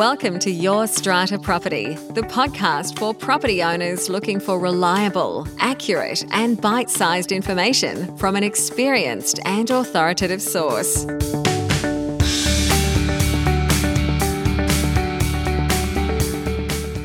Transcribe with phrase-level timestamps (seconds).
[0.00, 6.58] Welcome to Your Strata Property, the podcast for property owners looking for reliable, accurate, and
[6.58, 11.04] bite sized information from an experienced and authoritative source.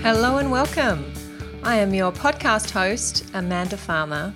[0.02, 1.12] Hello and welcome.
[1.64, 4.34] I am your podcast host, Amanda Farmer,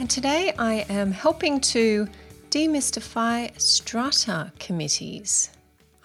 [0.00, 2.08] and today I am helping to
[2.50, 5.50] demystify strata committees.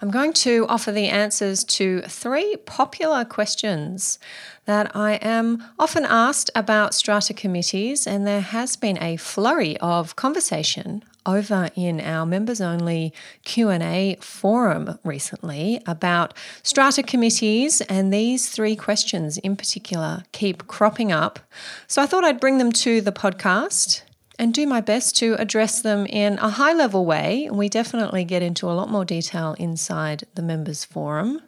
[0.00, 4.18] I'm going to offer the answers to three popular questions
[4.66, 10.14] that I am often asked about strata committees, and there has been a flurry of
[10.14, 13.12] conversation over in our members only
[13.44, 21.40] Q&A forum recently about strata committees and these three questions in particular keep cropping up.
[21.88, 24.02] So I thought I'd bring them to the podcast
[24.38, 27.48] and do my best to address them in a high level way.
[27.50, 31.40] We definitely get into a lot more detail inside the members forum.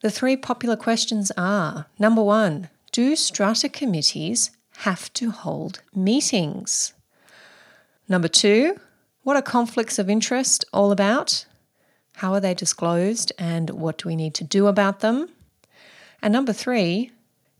[0.00, 6.92] The three popular questions are number one, do strata committees have to hold meetings?
[8.08, 8.78] Number two,
[9.22, 11.46] what are conflicts of interest all about?
[12.16, 15.30] How are they disclosed and what do we need to do about them?
[16.22, 17.10] And number three,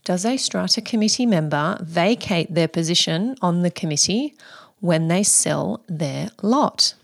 [0.05, 4.35] does a strata committee member vacate their position on the committee
[4.81, 6.95] when they sell their lot?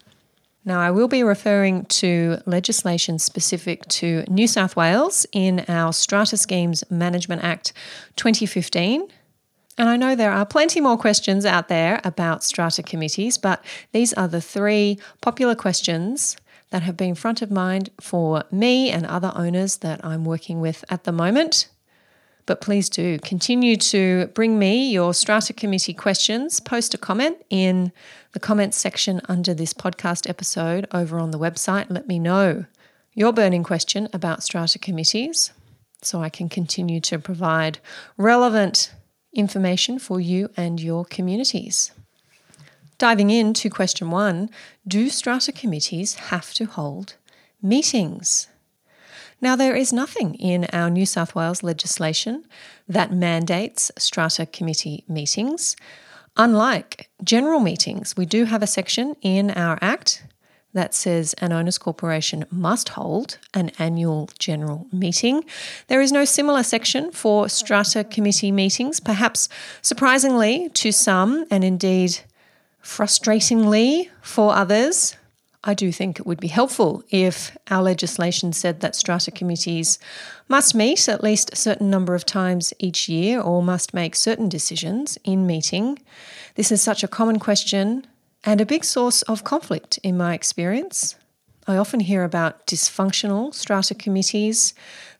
[0.64, 6.36] Now, I will be referring to legislation specific to New South Wales in our Strata
[6.36, 7.72] Schemes Management Act
[8.16, 9.08] 2015.
[9.78, 14.12] And I know there are plenty more questions out there about strata committees, but these
[14.12, 16.36] are the three popular questions
[16.68, 20.84] that have been front of mind for me and other owners that I'm working with
[20.90, 21.68] at the moment.
[22.46, 26.60] But please do continue to bring me your strata committee questions.
[26.60, 27.92] Post a comment in
[28.32, 31.86] the comments section under this podcast episode over on the website.
[31.88, 32.64] Let me know
[33.14, 35.52] your burning question about strata committees
[36.02, 37.78] so I can continue to provide
[38.16, 38.92] relevant
[39.32, 41.92] information for you and your communities.
[42.98, 44.50] Diving into question one
[44.86, 47.14] Do strata committees have to hold
[47.62, 48.48] meetings?
[49.40, 52.44] Now, there is nothing in our New South Wales legislation
[52.88, 55.76] that mandates strata committee meetings.
[56.36, 60.24] Unlike general meetings, we do have a section in our Act
[60.72, 65.44] that says an owners corporation must hold an annual general meeting.
[65.88, 69.48] There is no similar section for strata committee meetings, perhaps
[69.82, 72.20] surprisingly to some, and indeed
[72.82, 75.16] frustratingly for others.
[75.62, 79.98] I do think it would be helpful if our legislation said that strata committees
[80.48, 84.48] must meet at least a certain number of times each year or must make certain
[84.48, 85.98] decisions in meeting.
[86.54, 88.06] This is such a common question
[88.42, 91.16] and a big source of conflict in my experience.
[91.66, 94.72] I often hear about dysfunctional strata committees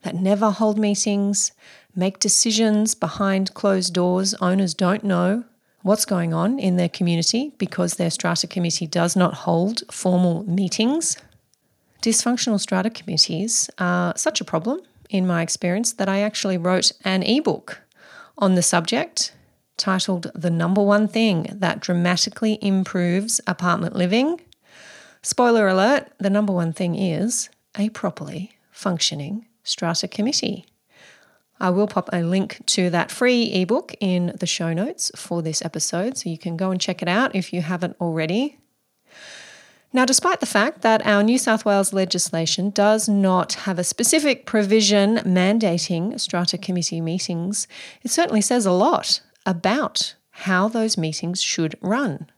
[0.03, 1.53] that never hold meetings,
[1.95, 5.45] make decisions behind closed doors owners don't know
[5.83, 11.17] what's going on in their community because their strata committee does not hold formal meetings.
[12.03, 17.23] Dysfunctional strata committees are such a problem, in my experience, that I actually wrote an
[17.23, 17.81] ebook
[18.39, 19.33] on the subject
[19.77, 24.41] titled The Number One Thing That Dramatically Improves Apartment Living.
[25.23, 30.65] Spoiler alert the number one thing is a properly functioning strata committee.
[31.61, 35.63] I will pop a link to that free ebook in the show notes for this
[35.63, 38.59] episode, so you can go and check it out if you haven't already.
[39.93, 44.47] Now, despite the fact that our New South Wales legislation does not have a specific
[44.47, 47.67] provision mandating strata committee meetings,
[48.03, 52.31] it certainly says a lot about how those meetings should run.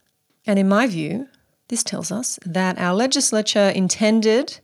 [0.47, 1.27] And in my view,
[1.67, 4.59] this tells us that our legislature intended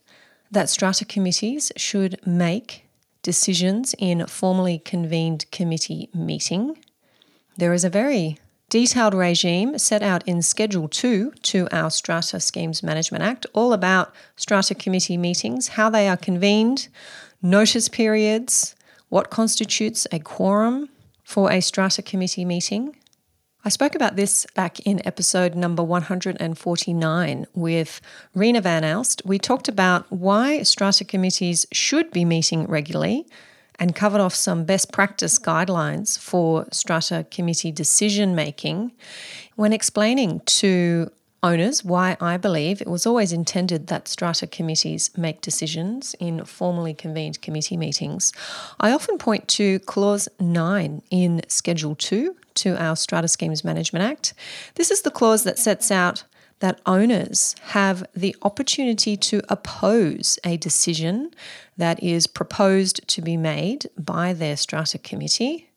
[0.52, 2.89] that strata committees should make
[3.22, 6.78] decisions in formally convened committee meeting.
[7.58, 8.38] There is a very
[8.70, 14.14] detailed regime set out in Schedule 2 to our Strata Schemes Management Act, all about
[14.36, 16.88] strata committee meetings, how they are convened,
[17.42, 18.76] notice periods,
[19.10, 20.90] what constitutes a quorum
[21.24, 22.96] for a strata committee meeting,
[23.66, 28.00] I spoke about this back in episode number 149 with
[28.34, 29.22] Rena Van Alst.
[29.26, 33.28] We talked about why strata committees should be meeting regularly
[33.78, 38.94] and covered off some best practice guidelines for strata committee decision making
[39.58, 45.42] when explaining to owners why I believe it was always intended that strata committees make
[45.42, 48.34] decisions in formally convened committee meetings.
[48.80, 54.34] I often point to Clause 9 in Schedule 2 to our Strata Schemes Management Act.
[54.76, 56.24] This is the clause that sets out
[56.60, 61.32] that owners have the opportunity to oppose a decision
[61.78, 65.70] that is proposed to be made by their strata committee.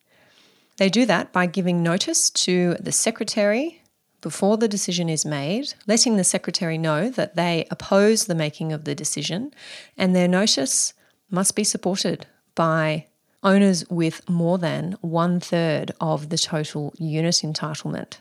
[0.79, 3.82] They do that by giving notice to the secretary
[4.23, 8.85] before the decision is made, letting the secretary know that they oppose the making of
[8.85, 9.53] the decision,
[9.99, 10.95] and their notice
[11.31, 13.07] must be supported by
[13.43, 18.19] owners with more than one third of the total unit entitlement.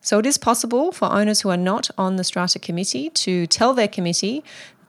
[0.00, 3.74] So it is possible for owners who are not on the strata committee to tell
[3.74, 4.44] their committee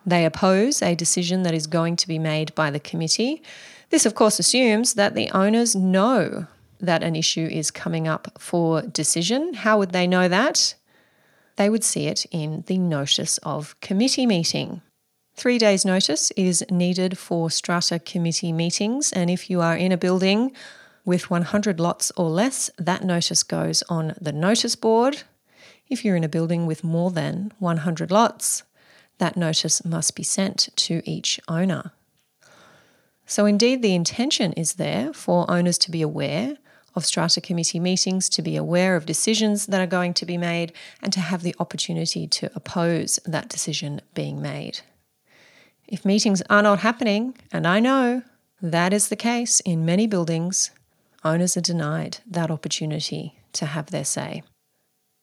[0.06, 3.42] they oppose a decision that is going to be made by the committee.
[3.89, 6.48] This, of course, assumes that the owners know
[6.79, 9.53] that an issue is coming up for decision.
[9.53, 10.75] How would they know that?
[11.57, 14.81] They would see it in the notice of committee meeting.
[15.35, 19.97] Three days' notice is needed for strata committee meetings, and if you are in a
[19.97, 20.51] building
[21.05, 25.23] with 100 lots or less, that notice goes on the notice board.
[25.89, 28.63] If you're in a building with more than 100 lots,
[29.17, 31.91] that notice must be sent to each owner.
[33.25, 36.57] So, indeed, the intention is there for owners to be aware
[36.99, 40.73] of strata committee meetings, to be aware of decisions that are going to be made,
[41.01, 44.81] and to have the opportunity to oppose that decision being made.
[45.87, 48.21] If meetings are not happening, and I know
[48.61, 50.71] that is the case in many buildings,
[51.23, 54.43] owners are denied that opportunity to have their say.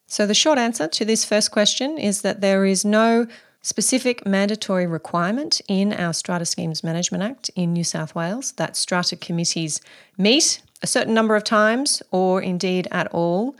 [0.07, 3.27] So, the short answer to this first question is that there is no
[3.61, 9.15] specific mandatory requirement in our Strata Schemes Management Act in New South Wales that strata
[9.15, 9.81] committees
[10.17, 13.55] meet a certain number of times or indeed at all.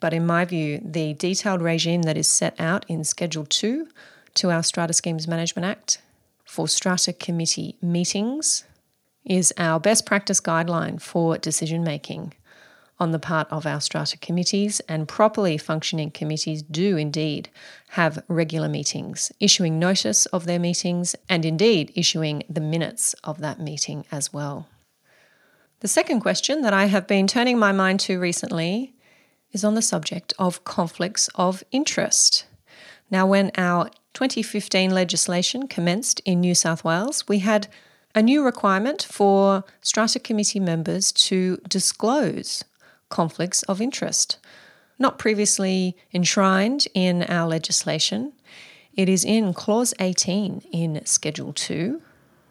[0.00, 3.88] But in my view, the detailed regime that is set out in Schedule 2
[4.34, 6.02] to our Strata Schemes Management Act
[6.44, 8.64] for strata committee meetings
[9.24, 12.34] is our best practice guideline for decision making
[13.00, 17.48] on the part of our strata committees, and properly functioning committees do indeed
[17.88, 23.58] have regular meetings, issuing notice of their meetings and indeed issuing the minutes of that
[23.58, 24.68] meeting as well.
[25.84, 28.94] The second question that I have been turning my mind to recently
[29.52, 32.46] is on the subject of conflicts of interest.
[33.10, 37.68] Now, when our 2015 legislation commenced in New South Wales, we had
[38.14, 42.64] a new requirement for strata committee members to disclose
[43.10, 44.38] conflicts of interest,
[44.98, 48.32] not previously enshrined in our legislation.
[48.94, 52.00] It is in Clause 18 in Schedule 2,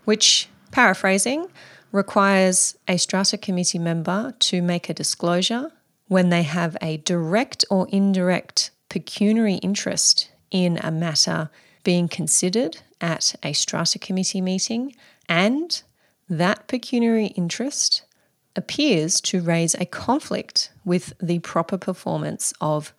[0.05, 1.47] which, paraphrasing,
[1.93, 5.71] requires a strata committee member to make a disclosure
[6.07, 11.49] when they have a direct or indirect pecuniary interest in a matter
[11.83, 14.93] being considered at a strata committee meeting,
[15.29, 15.83] and
[16.27, 18.03] that pecuniary interest
[18.55, 22.93] appears to raise a conflict with the proper performance of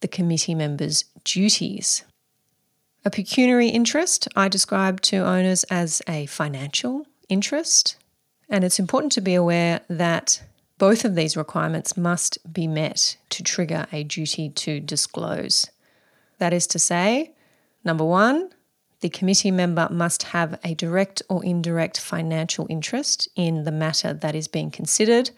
[0.00, 2.04] the committee member's duties.
[3.04, 7.96] A pecuniary interest I describe to owners as a financial interest,
[8.48, 10.42] and it's important to be aware that
[10.78, 15.70] both of these requirements must be met to trigger a duty to disclose.
[16.38, 17.32] That is to say,
[17.84, 18.50] number one,
[19.00, 24.34] the committee member must have a direct or indirect financial interest in the matter that
[24.34, 25.30] is being considered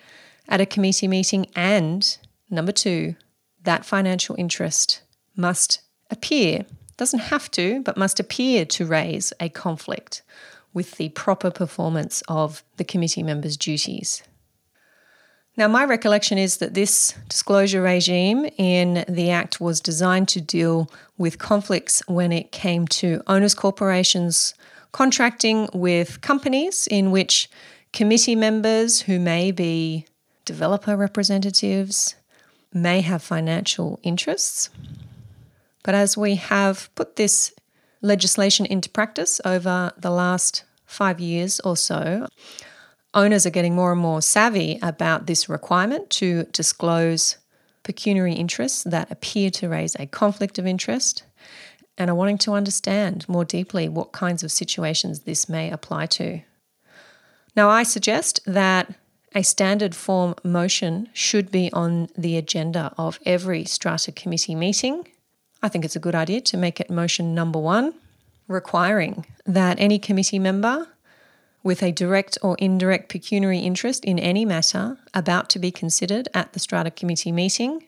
[0.48, 1.46] at a committee meeting.
[1.54, 2.16] And
[2.48, 3.16] number two,
[3.62, 5.02] that financial interest
[5.36, 5.80] must
[6.10, 6.64] appear,
[6.96, 10.22] doesn't have to, but must appear to raise a conflict
[10.72, 14.22] with the proper performance of the committee member's duties.
[15.56, 20.90] Now, my recollection is that this disclosure regime in the Act was designed to deal
[21.18, 24.54] with conflicts when it came to owners' corporations
[24.92, 27.50] contracting with companies in which
[27.92, 30.06] committee members who may be
[30.44, 32.14] developer representatives
[32.72, 34.70] may have financial interests.
[35.82, 37.52] But as we have put this
[38.02, 42.26] legislation into practice over the last five years or so,
[43.14, 47.38] owners are getting more and more savvy about this requirement to disclose
[47.82, 51.24] pecuniary interests that appear to raise a conflict of interest
[51.96, 56.40] and are wanting to understand more deeply what kinds of situations this may apply to.
[57.56, 58.94] Now, I suggest that
[59.34, 65.06] a standard form motion should be on the agenda of every strata committee meeting.
[65.62, 67.94] I think it's a good idea to make it motion number one,
[68.48, 70.88] requiring that any committee member
[71.62, 76.52] with a direct or indirect pecuniary interest in any matter about to be considered at
[76.52, 77.84] the strata committee meeting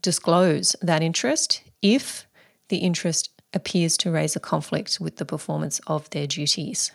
[0.00, 2.26] disclose that interest if
[2.68, 6.92] the interest appears to raise a conflict with the performance of their duties.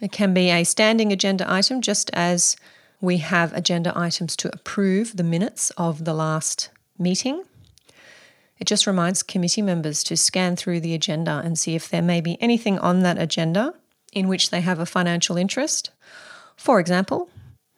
[0.00, 2.56] It can be a standing agenda item, just as
[3.00, 7.44] we have agenda items to approve the minutes of the last meeting.
[8.58, 12.20] It just reminds committee members to scan through the agenda and see if there may
[12.20, 13.74] be anything on that agenda
[14.12, 15.90] in which they have a financial interest.
[16.56, 17.28] For example,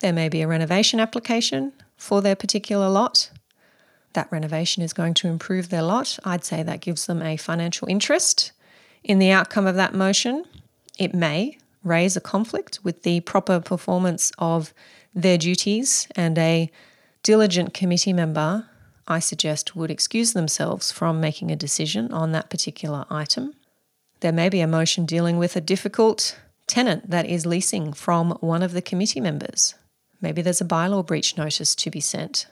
[0.00, 3.30] there may be a renovation application for their particular lot.
[4.12, 6.18] That renovation is going to improve their lot.
[6.24, 8.52] I'd say that gives them a financial interest
[9.02, 10.44] in the outcome of that motion.
[10.98, 14.74] It may raise a conflict with the proper performance of
[15.14, 16.70] their duties, and a
[17.22, 18.68] diligent committee member,
[19.08, 23.54] I suggest, would excuse themselves from making a decision on that particular item.
[24.20, 28.62] There may be a motion dealing with a difficult tenant that is leasing from one
[28.62, 29.74] of the committee members.
[30.20, 32.46] Maybe there's a bylaw breach notice to be sent.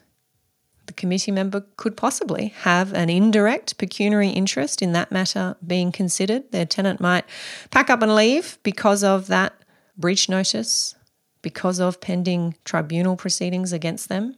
[0.87, 6.53] The committee member could possibly have an indirect pecuniary interest in that matter being considered.
[6.53, 7.25] Their tenant might
[7.71, 9.55] pack up and leave because of that
[9.97, 10.95] breach notice,
[11.41, 14.37] because of pending tribunal proceedings against them.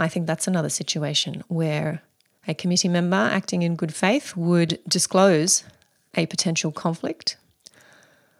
[0.00, 2.02] I think that's another situation where
[2.48, 5.64] a committee member acting in good faith would disclose
[6.14, 7.36] a potential conflict.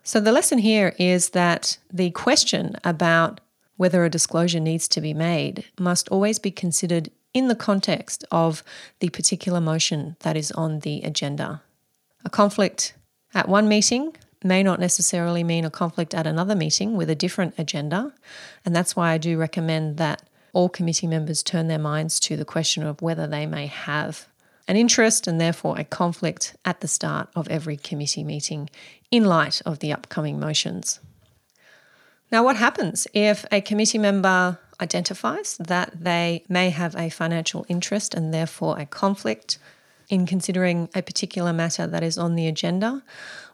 [0.03, 3.41] So, the lesson here is that the question about
[3.77, 8.65] whether a disclosure needs to be made must always be considered in the context of
[9.01, 11.63] the particular motion that is on the agenda.
[12.25, 12.95] A conflict
[13.35, 17.55] at one meeting may not necessarily mean a conflict at another meeting with a different
[17.59, 18.13] agenda,
[18.65, 22.45] and that's why I do recommend that all committee members turn their minds to the
[22.45, 24.27] question of whether they may have
[24.69, 28.71] an interest and therefore a conflict at the start of every committee meeting
[29.11, 31.01] in light of the upcoming motions.
[32.31, 38.15] Now, what happens if a committee member identifies that they may have a financial interest
[38.15, 39.59] and therefore a conflict
[40.09, 43.03] in considering a particular matter that is on the agenda?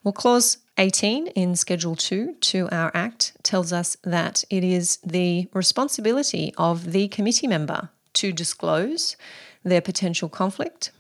[0.07, 5.49] Well, Clause 18 in Schedule 2 to our Act tells us that it is the
[5.53, 9.17] responsibility of the committee member to disclose
[9.65, 10.93] their potential conflict.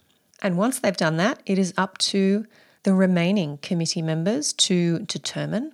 [0.42, 2.46] And once they've done that, it is up to
[2.82, 5.70] the remaining committee members to determine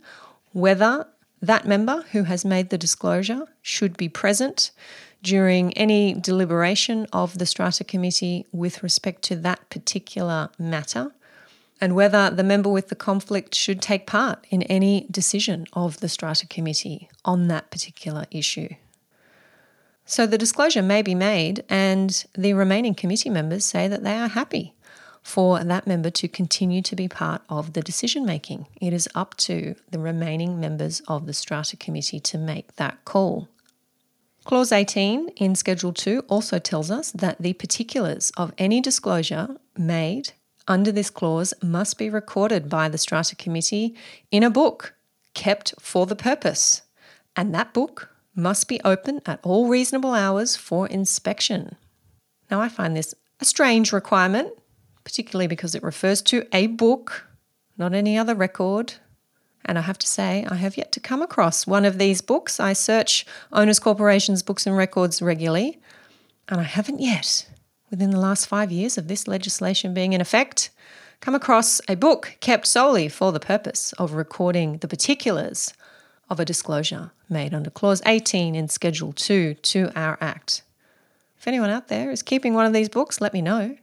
[0.52, 1.06] whether
[1.40, 4.72] that member who has made the disclosure should be present
[5.22, 11.12] during any deliberation of the strata committee with respect to that particular matter,
[11.82, 16.08] and whether the member with the conflict should take part in any decision of the
[16.08, 18.68] strata committee on that particular issue.
[20.06, 24.28] So the disclosure may be made, and the remaining committee members say that they are
[24.28, 24.74] happy
[25.22, 28.66] for that member to continue to be part of the decision making.
[28.80, 33.48] It is up to the remaining members of the strata committee to make that call.
[34.44, 40.32] Clause 18 in Schedule 2 also tells us that the particulars of any disclosure made
[40.68, 43.94] under this clause must be recorded by the strata committee
[44.30, 44.94] in a book
[45.34, 46.82] kept for the purpose,
[47.36, 51.76] and that book must be open at all reasonable hours for inspection.
[52.50, 54.52] Now, I find this a strange requirement
[55.04, 57.26] particularly because it refers to a book,
[57.76, 58.94] not any other record.
[59.64, 62.58] And I have to say, I have yet to come across one of these books.
[62.58, 65.80] I search owners' corporations' books and records regularly,
[66.48, 67.48] and I haven't yet,
[67.92, 70.70] within the last five years of this legislation being in effect,
[71.20, 75.74] come across a book kept solely for the purpose of recording the particulars
[76.30, 80.62] of a disclosure made under Clause 18 in Schedule 2 to our Act.
[81.38, 83.76] If anyone out there is keeping one of these books, let me know.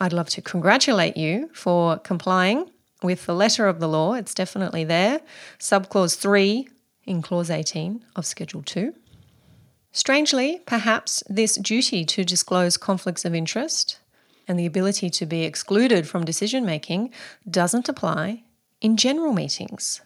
[0.00, 2.70] I'd love to congratulate you for complying
[3.02, 4.14] with the letter of the law.
[4.14, 5.20] It's definitely there.
[5.58, 6.68] Subclause 3
[7.04, 8.94] in Clause 18 of Schedule 2.
[9.92, 13.98] Strangely, perhaps this duty to disclose conflicts of interest
[14.48, 17.12] and the ability to be excluded from decision making
[17.48, 18.42] doesn't apply
[18.80, 20.00] in general meetings.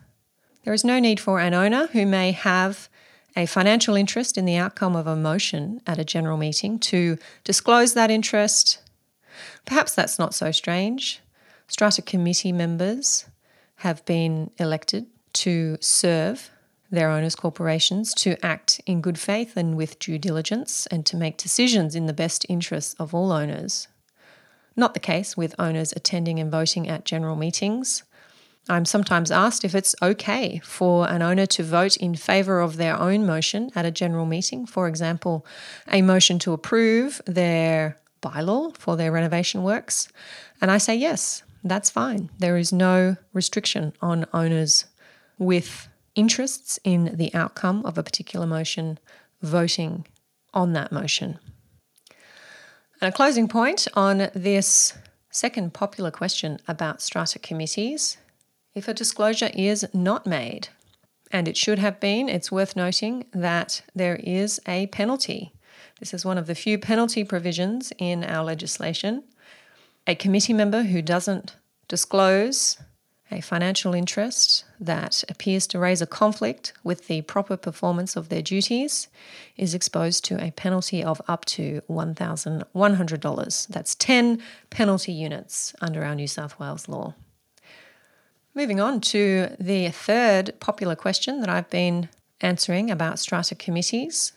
[0.65, 2.89] There is no need for an owner who may have
[3.37, 7.95] a financial interest in the outcome of a motion at a general meeting to disclose
[7.95, 8.81] that interest
[9.65, 11.21] Perhaps that's not so strange.
[11.69, 13.27] Strata committee members
[13.77, 16.51] have been elected to serve
[16.91, 21.37] their owners' corporations to act in good faith and with due diligence and to make
[21.37, 23.89] decisions in the best interests of all owners.
[24.77, 28.03] Not the case with owners attending and voting at general meetings.
[28.69, 32.99] I'm sometimes asked if it's okay for an owner to vote in favour of their
[32.99, 35.47] own motion at a general meeting, for example,
[35.91, 40.09] a motion to approve their bylaw for their renovation works?
[40.61, 42.29] And I say yes, that's fine.
[42.39, 44.87] There is no restriction on owners
[45.39, 48.99] with interests in the outcome of a particular motion
[49.43, 50.07] voting
[50.53, 51.39] on that motion.
[53.01, 54.95] And a closing point on this
[55.31, 58.17] second popular question about strata committees
[58.75, 60.69] if a disclosure is not made,
[61.31, 65.53] and it should have been, it's worth noting that there is a penalty
[66.01, 69.25] this is one of the few penalty provisions in our legislation.
[70.07, 71.57] A committee member who doesn't
[71.89, 72.79] disclose
[73.31, 78.43] a financial interest that appears to raise a conflict with the proper performance of their
[78.43, 79.09] duties
[79.57, 83.67] is exposed to a penalty of up to $1,100.
[83.69, 87.15] That's 10 penalty units under our New South Wales law.
[88.55, 92.09] Moving on to the third popular question that I've been
[92.41, 94.33] answering about strata committees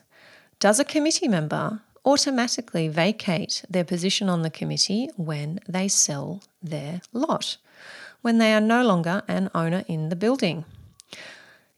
[0.59, 7.01] Does a committee member automatically vacate their position on the committee when they sell their
[7.13, 7.57] lot?
[8.21, 10.65] When they are no longer an owner in the building.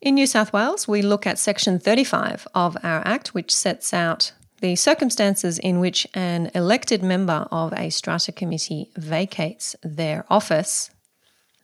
[0.01, 4.31] In New South Wales, we look at Section 35 of our Act, which sets out
[4.59, 10.91] the circumstances in which an elected member of a strata committee vacates their office.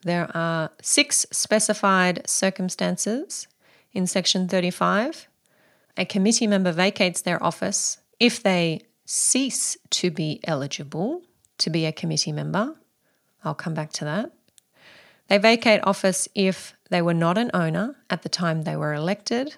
[0.02, 3.48] There are six specified circumstances
[3.92, 5.28] in Section 35.
[5.96, 11.22] A committee member vacates their office if they cease to be eligible
[11.58, 12.76] to be a committee member.
[13.44, 14.32] I'll come back to that.
[15.28, 19.56] They vacate office if they were not an owner at the time they were elected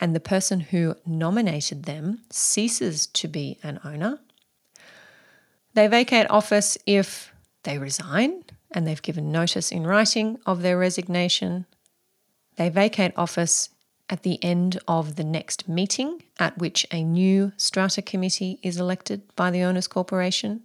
[0.00, 4.18] and the person who nominated them ceases to be an owner.
[5.74, 11.66] They vacate office if they resign and they've given notice in writing of their resignation.
[12.56, 13.70] They vacate office
[14.10, 19.22] at the end of the next meeting at which a new strata committee is elected
[19.36, 20.62] by the Owners Corporation.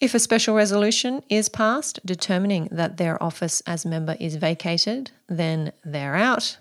[0.00, 5.72] If a special resolution is passed determining that their office as member is vacated, then
[5.84, 6.56] they're out.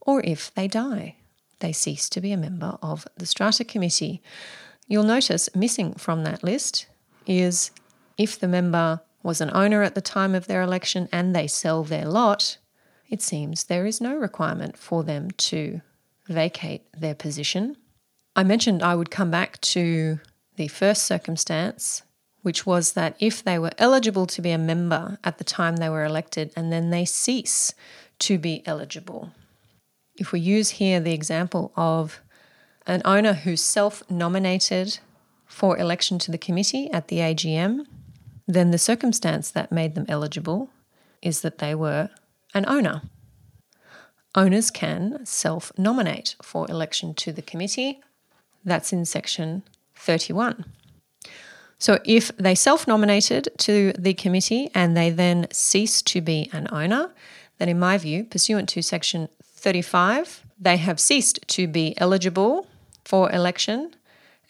[0.00, 1.14] Or if they die,
[1.60, 4.20] they cease to be a member of the Strata Committee.
[4.88, 6.86] You'll notice missing from that list
[7.26, 7.70] is
[8.18, 11.84] if the member was an owner at the time of their election and they sell
[11.84, 12.58] their lot,
[13.08, 15.80] it seems there is no requirement for them to
[16.26, 17.76] vacate their position.
[18.34, 20.18] I mentioned I would come back to
[20.56, 22.02] the first circumstance
[22.44, 25.88] which was that if they were eligible to be a member at the time they
[25.88, 27.72] were elected and then they cease
[28.18, 29.32] to be eligible.
[30.16, 32.20] If we use here the example of
[32.86, 34.98] an owner who self nominated
[35.46, 37.86] for election to the committee at the AGM,
[38.46, 40.68] then the circumstance that made them eligible
[41.22, 42.10] is that they were
[42.52, 43.00] an owner.
[44.34, 48.02] Owners can self nominate for election to the committee.
[48.66, 49.62] That's in section
[49.94, 50.66] 31.
[51.84, 56.66] So if they self nominated to the committee and they then cease to be an
[56.72, 57.12] owner,
[57.58, 62.66] then in my view, pursuant to section 35, they have ceased to be eligible
[63.04, 63.94] for election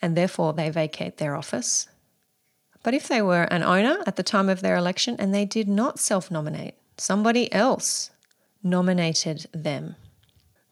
[0.01, 1.89] and therefore they vacate their office.
[2.83, 5.67] But if they were an owner at the time of their election and they did
[5.67, 8.11] not self nominate, somebody else
[8.63, 9.97] nominated them,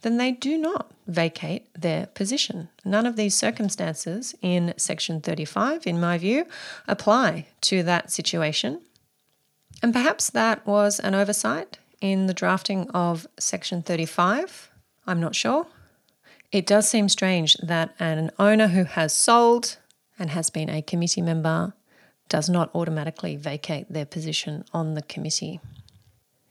[0.04, 2.70] then they do not vacate their position.
[2.86, 6.46] None of these circumstances in Section 35, in my view,
[6.88, 8.82] apply to that situation.
[9.82, 14.70] And perhaps that was an oversight in the drafting of Section 35.
[15.08, 15.68] I'm not sure.
[16.52, 19.78] It does seem strange that an owner who has sold
[20.20, 21.74] and has been a committee member
[22.30, 25.60] does not automatically vacate their position on the committee.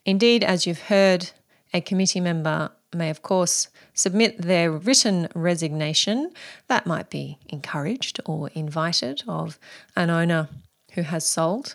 [0.05, 1.31] Indeed, as you've heard,
[1.73, 6.33] a committee member may, of course, submit their written resignation.
[6.69, 9.59] That might be encouraged or invited of
[9.97, 10.49] an owner
[10.93, 11.75] who has sold.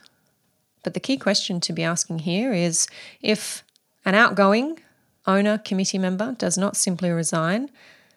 [0.84, 2.88] But the key question to be asking here is
[3.22, 3.64] if
[4.06, 4.80] an outgoing
[5.26, 7.70] owner committee member does not simply resign,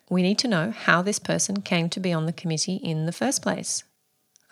[0.09, 3.13] we need to know how this person came to be on the committee in the
[3.13, 3.85] first place.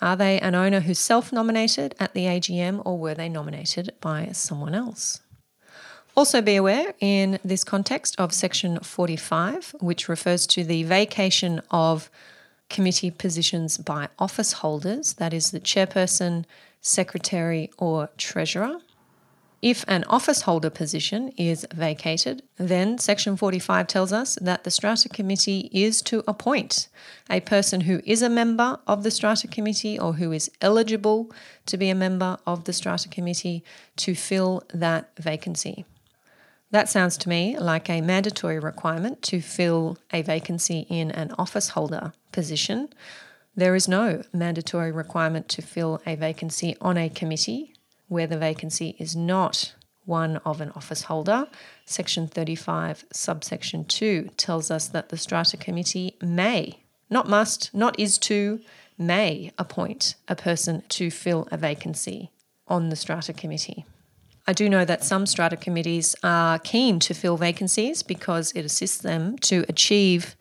[0.01, 4.29] Are they an owner who self nominated at the AGM or were they nominated by
[4.31, 5.19] someone else?
[6.15, 12.09] Also, be aware in this context of section 45, which refers to the vacation of
[12.69, 16.45] committee positions by office holders, that is, the chairperson,
[16.81, 18.79] secretary, or treasurer.
[19.61, 25.09] If an office holder position is vacated, then Section 45 tells us that the Strata
[25.09, 26.87] Committee is to appoint
[27.29, 31.29] a person who is a member of the Strata Committee or who is eligible
[31.65, 33.61] to be a member of the Strata Committee
[33.97, 35.83] to fill that vacancy.
[36.71, 41.69] That sounds to me like a mandatory requirement to fill a vacancy in an office
[41.69, 42.89] holder position.
[43.55, 47.73] There is no mandatory requirement to fill a vacancy on a committee
[48.07, 49.73] where the vacancy is not
[50.05, 51.47] one of an office holder.
[51.85, 58.17] Section 35, subsection 2 tells us that the strata committee may, not must, not is
[58.19, 58.59] to,
[58.97, 62.31] may appoint a person to fill a vacancy
[62.67, 63.85] on the strata committee.
[64.47, 68.97] I do know that some strata committees are keen to fill vacancies because it assists
[68.97, 70.35] them to achieve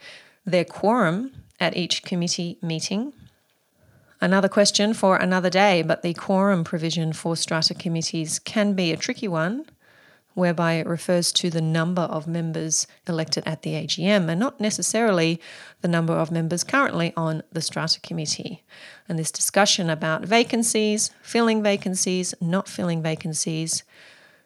[0.46, 3.12] their quorum at each committee meeting.
[4.20, 8.96] Another question for another day, but the quorum provision for strata committees can be a
[8.96, 9.66] tricky one,
[10.38, 15.40] whereby it refers to the number of members elected at the AGM and not necessarily
[15.80, 18.62] the number of members currently on the strata committee.
[19.08, 23.82] And this discussion about vacancies, filling vacancies, not filling vacancies,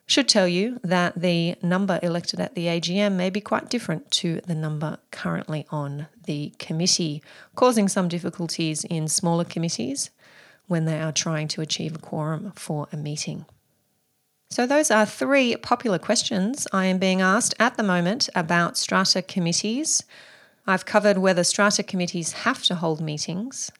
[0.06, 4.40] should tell you that the number elected at the AGM may be quite different to
[4.46, 7.22] the number currently on the committee,
[7.54, 10.10] causing some difficulties in smaller committees
[10.66, 13.44] when they are trying to achieve a quorum for a meeting.
[14.52, 19.22] So, those are three popular questions I am being asked at the moment about strata
[19.22, 20.02] committees.
[20.66, 23.70] I've covered whether strata committees have to hold meetings.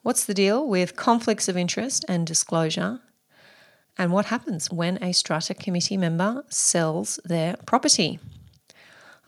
[0.00, 3.00] What's the deal with conflicts of interest and disclosure?
[3.98, 8.18] and what happens when a strata committee member sells their property.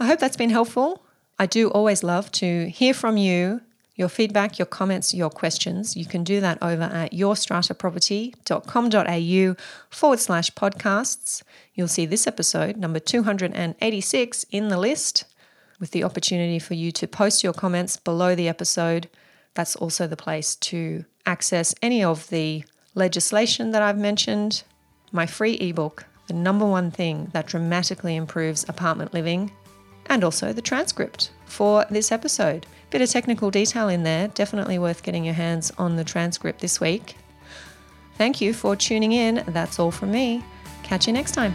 [0.01, 1.05] I hope that's been helpful.
[1.38, 3.61] I do always love to hear from you,
[3.96, 5.96] your feedback, your comments, your questions.
[5.96, 9.56] You can do that over at yourstrataproperty.com.au
[9.90, 11.42] forward slash podcasts.
[11.74, 15.24] You'll see this episode, number 286, in the list
[15.80, 19.09] with the opportunity for you to post your comments below the episode.
[19.54, 24.62] That's also the place to access any of the legislation that I've mentioned,
[25.11, 29.52] my free ebook, the number one thing that dramatically improves apartment living,
[30.06, 32.66] and also the transcript for this episode.
[32.90, 36.81] Bit of technical detail in there, definitely worth getting your hands on the transcript this
[36.81, 37.16] week.
[38.16, 39.44] Thank you for tuning in.
[39.49, 40.42] That's all from me.
[40.83, 41.55] Catch you next time.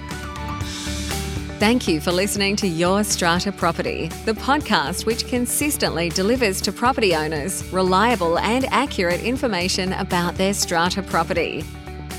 [1.61, 7.15] Thank you for listening to Your Strata Property, the podcast which consistently delivers to property
[7.15, 11.63] owners reliable and accurate information about their strata property.